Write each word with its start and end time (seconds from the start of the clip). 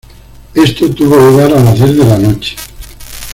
Esto 0.55 0.89
tuvo 0.89 1.15
lugar 1.15 1.53
a 1.53 1.59
las 1.63 1.75
diez 1.77 1.95
de 1.95 2.05
la 2.05 2.17
noche. 2.17 2.55